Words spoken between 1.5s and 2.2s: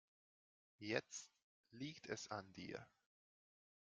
liegt